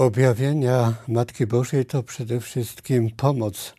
[0.00, 3.74] objawienia Matki Bożej to przede wszystkim pomoc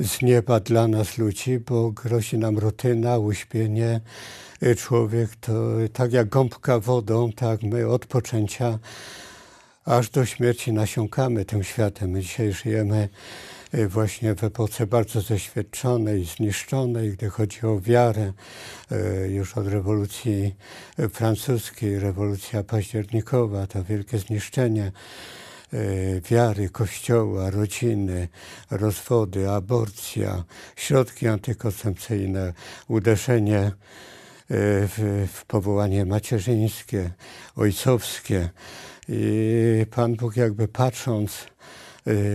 [0.00, 4.00] z nieba dla nas ludzi, bo grozi nam rutyna, uśpienie.
[4.76, 5.52] Człowiek to
[5.92, 8.78] tak jak gąbka wodą, tak my od poczęcia
[9.84, 12.10] aż do śmierci nasiąkamy tym światem.
[12.10, 13.08] My dzisiaj żyjemy
[13.88, 18.32] właśnie w epoce bardzo zaświadczonej, zniszczonej, gdy chodzi o wiarę,
[18.92, 20.54] y, już od rewolucji
[21.12, 24.92] francuskiej, rewolucja październikowa, to wielkie zniszczenie
[25.74, 28.28] y, wiary, kościoła, rodziny,
[28.70, 30.44] rozwody, aborcja,
[30.76, 32.52] środki antykoncepcyjne,
[32.88, 33.72] uderzenie
[34.50, 37.10] w, w powołanie macierzyńskie,
[37.56, 38.50] ojcowskie.
[39.08, 41.87] I Pan Bóg jakby patrząc Y,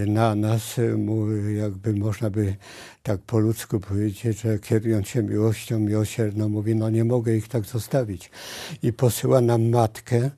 [0.08, 2.56] na nas, y, jakby można by
[3.04, 7.66] tak po ludzku powiedzieć, że kierując się miłością miłosierną, mówi, no nie mogę ich tak
[7.66, 8.32] zostawić.
[8.84, 10.30] I posyła nam matkę,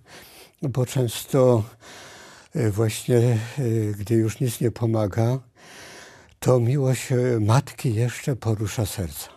[0.62, 1.64] bo często
[2.56, 3.38] y, właśnie,
[4.00, 5.40] gdy już nic nie pomaga,
[6.40, 7.08] to miłość
[7.40, 9.35] matki jeszcze porusza serca.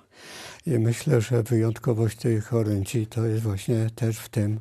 [0.69, 4.61] I myślę, że wyjątkowość tych orędzi to jest właśnie też w tym,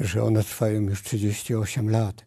[0.00, 2.24] że one trwają już 38 lat.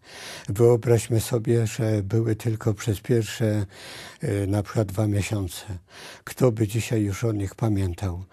[0.50, 3.66] Wyobraźmy sobie, że były tylko przez pierwsze
[4.22, 5.66] e, na przykład dwa miesiące.
[6.24, 8.24] Kto by dzisiaj już o nich pamiętał?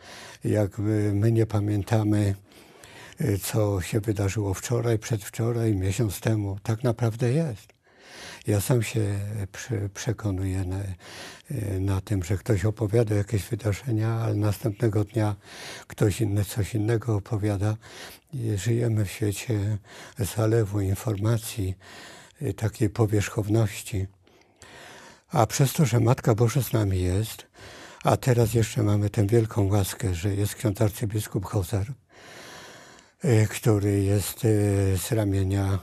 [0.45, 2.35] Jakby my nie pamiętamy,
[3.19, 6.59] e, co się wydarzyło wczoraj, przedwczoraj, miesiąc temu.
[6.63, 7.82] Tak naprawdę jest.
[8.47, 9.19] Ja sam się
[9.95, 10.81] przekonuję na,
[11.81, 15.37] na tym, że ktoś opowiada jakieś wydarzenia, ale następnego dnia
[15.87, 17.77] ktoś inny coś innego opowiada.
[18.57, 19.79] Żyjemy w świecie
[20.19, 21.75] zalewu informacji,
[22.43, 24.07] y, takiej powierzchowności.
[25.31, 27.47] A przez to, że Matka Boża z nami jest,
[28.05, 31.87] a teraz jeszcze mamy tę wielką łaskę, że jest ksiądz arcybiskup Hozar,
[33.51, 34.41] który jest
[34.97, 35.79] z ramienia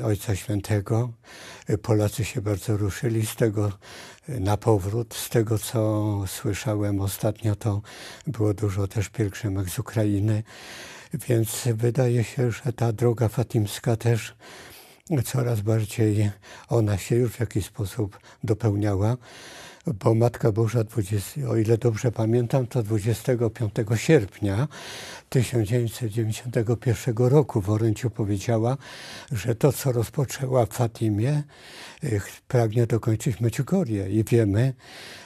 [0.00, 1.12] Ojca Świętego.
[1.82, 3.72] Polacy się bardzo ruszyli z tego
[4.28, 5.14] na powrót.
[5.14, 7.82] Z tego, co słyszałem ostatnio, to
[8.26, 10.42] było dużo też pielgrzymek z Ukrainy.
[11.28, 14.34] Więc wydaje się, że ta droga fatimska też
[15.24, 16.30] coraz bardziej
[16.68, 19.16] ona się już w jakiś sposób dopełniała
[19.86, 24.68] bo Matka Boża, 20, o ile dobrze pamiętam, to 25 sierpnia
[25.28, 28.76] 1991 roku w orędziu powiedziała,
[29.32, 31.42] że to, co rozpoczęła w Fatimie,
[32.04, 34.10] y, pragnie dokończyć Medjugorje.
[34.10, 34.74] I wiemy,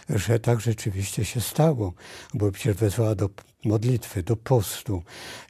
[0.08, 1.92] że tak rzeczywiście się stało,
[2.34, 3.30] bo przecież wezwała do
[3.64, 5.02] modlitwy, do postu.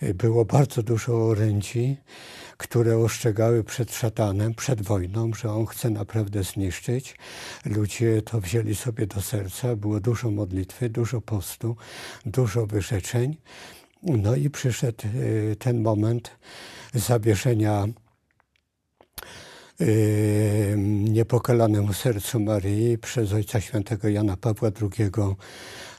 [0.02, 1.96] Y, było bardzo dużo orędzi,
[2.56, 7.16] które ostrzegały przed szatanem, przed wojną, że on chce naprawdę zniszczyć.
[7.64, 11.76] Ludzie to wzięli sobie do serca, było dużo modlitwy, dużo postu,
[12.26, 13.36] dużo wyrzeczeń.
[14.02, 16.30] No i przyszedł y, ten moment
[16.94, 17.86] zawieszenia
[21.08, 25.10] niepokalanemu sercu Maryi przez Ojca Świętego Jana Pawła II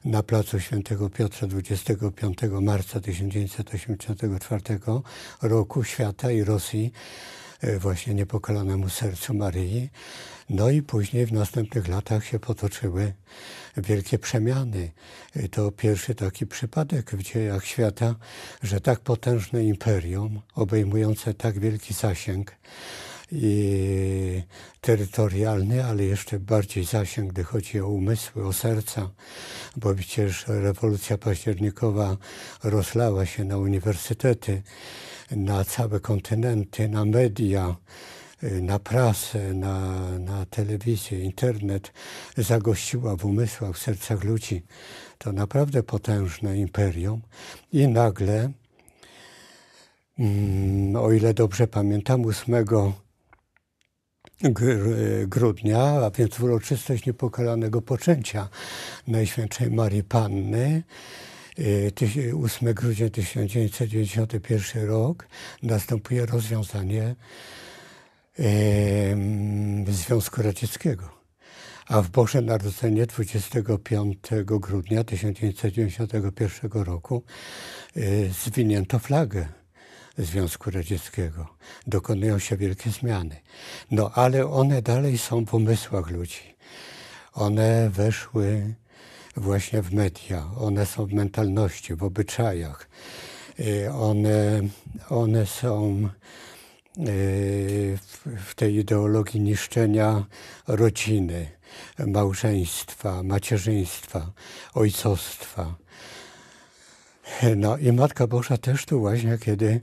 [0.06, 4.62] na placu Świętego Piotra 25 marca 1984
[5.42, 6.94] roku świata i Rosji
[7.62, 9.90] e, właśnie niepokalanemu sercu Maryi.
[10.50, 13.14] No i później w następnych latach się potoczyły
[13.78, 14.92] wielkie przemiany.
[15.36, 18.16] E, to pierwszy taki przypadek w dziejach świata,
[18.64, 22.56] że tak potężne imperium, obejmujące tak wielki zasięg,
[23.36, 24.44] i
[24.82, 29.10] terytorialny, ale jeszcze bardziej zasięg, gdy chodzi o umysły, o serca,
[29.78, 32.18] bo przecież rewolucja październikowa
[32.64, 34.62] rozlała się na uniwersytety,
[35.32, 37.76] na całe kontynenty, na media,
[38.62, 41.92] na prasę, na, na telewizję, internet,
[42.38, 44.64] zagościła w umysłach, w sercach ludzi.
[45.18, 47.22] To naprawdę potężne imperium
[47.72, 48.52] i nagle,
[50.20, 52.66] mm, o ile dobrze pamiętam, 8
[55.28, 58.50] grudnia, a więc uroczystość niepokalanego poczęcia
[59.08, 60.84] Najświętszej Marii Panny.
[62.44, 65.28] 8 y, grudnia 1991 rok
[65.64, 67.16] następuje rozwiązanie
[69.88, 71.10] Związku Radzieckiego.
[71.88, 77.24] A w Boże Narodzenie 25 grudnia 1991 roku
[77.98, 79.48] y, zwinięto flagę
[80.18, 81.48] Związku Radzieckiego.
[81.88, 83.36] Dokonują się wielkie zmiany.
[83.92, 86.56] No ale one dalej są w umysłach ludzi.
[87.34, 88.76] One weszły
[89.38, 92.90] właśnie w media, one są w mentalności, w obyczajach.
[93.60, 94.62] Y, one,
[95.10, 96.10] one są
[97.00, 97.98] y,
[98.46, 100.26] w tej ideologii niszczenia
[100.68, 101.50] rodziny,
[102.08, 104.32] małżeństwa, macierzyństwa,
[104.74, 105.76] ojcostwa.
[107.56, 109.82] No i Matka Boża też tu właśnie, kiedy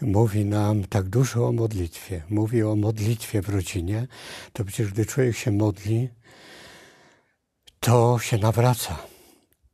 [0.00, 2.22] mówi nam tak dużo o modlitwie.
[2.28, 4.06] Mówi o modlitwie w rodzinie.
[4.52, 6.08] To przecież gdy człowiek się modli,
[7.80, 8.96] to się nawraca.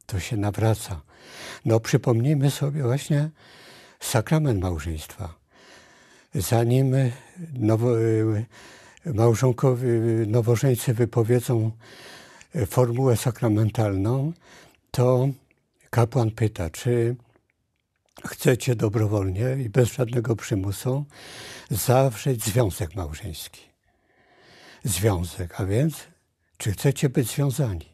[0.07, 1.01] To się nawraca.
[1.65, 3.31] No przypomnijmy sobie właśnie
[4.01, 5.35] sakrament małżeństwa.
[6.35, 6.95] Zanim
[7.55, 7.89] nowo,
[9.07, 9.89] małżonkowie,
[10.27, 11.71] nowożeńcy wypowiedzą
[12.67, 14.33] formułę sakramentalną,
[14.91, 15.29] to
[15.93, 17.17] kapłan pyta, czy
[18.27, 21.06] chcecie dobrowolnie i bez żadnego przymusu
[21.71, 23.61] zawrzeć związek małżeński.
[24.85, 25.94] Związek, a więc
[26.56, 27.89] czy chcecie być związani?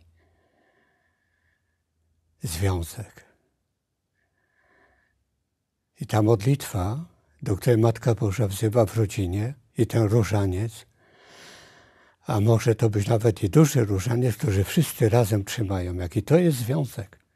[2.42, 3.24] Związek.
[6.00, 7.04] I ta modlitwa,
[7.42, 10.86] do której Matka Boża wzywa w rodzinie, i ten różaniec,
[12.26, 15.94] a może to być nawet i duży różaniec, który wszyscy razem trzymają.
[15.94, 17.27] Jaki to jest związek?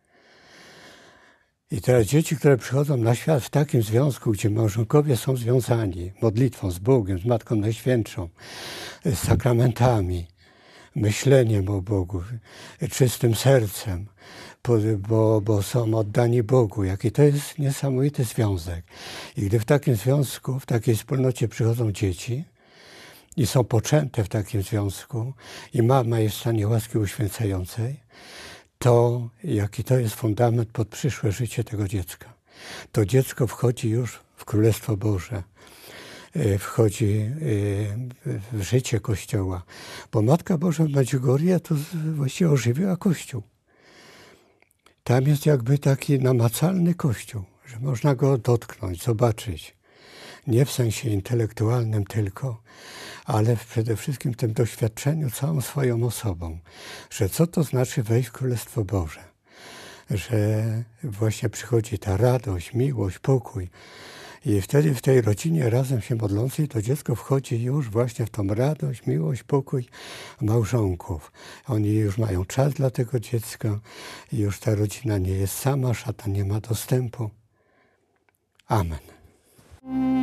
[1.73, 6.71] I teraz dzieci, które przychodzą na świat w takim związku, gdzie małżonkowie są związani modlitwą
[6.71, 8.29] z Bogiem, z Matką Najświętszą,
[9.05, 10.27] z sakramentami,
[10.95, 12.23] myśleniem o Bogu,
[12.91, 14.07] czystym sercem,
[15.09, 16.85] bo, bo są oddani Bogu.
[16.85, 18.85] Jaki to jest niesamowity związek.
[19.37, 22.45] I gdy w takim związku, w takiej wspólnocie przychodzą dzieci
[23.37, 25.33] i są poczęte w takim związku
[25.75, 28.01] i mama jest w stanie łaski uświęcającej,
[28.82, 32.32] to jaki to jest fundament pod przyszłe życie tego dziecka.
[32.93, 35.43] To dziecko wchodzi już w Królestwo Boże,
[36.34, 37.31] e, wchodzi e,
[38.52, 39.62] w życie Kościoła.
[40.12, 41.75] Bo Matka Boża Medjugorje to
[42.14, 43.43] właściwie ożywiła Kościół.
[45.05, 49.76] Tam jest jakby taki namacalny Kościół, że można go dotknąć, zobaczyć.
[50.46, 52.62] Nie w sensie intelektualnym tylko,
[53.25, 56.59] ale przede wszystkim w tym doświadczeniu całą swoją osobą,
[57.11, 59.21] że co to znaczy wejść w Królestwo Boże,
[60.11, 60.65] że
[61.03, 63.71] właśnie przychodzi ta radość, miłość, pokój.
[64.47, 68.47] I wtedy w tej rodzinie razem się modlącej to dziecko wchodzi już właśnie w tą
[68.47, 69.89] radość, miłość, pokój
[70.41, 71.33] małżonków.
[71.67, 73.81] Oni już mają czas dla tego dziecka
[74.33, 77.31] już ta rodzina nie jest sama, szata nie ma dostępu.
[78.69, 80.22] Amen.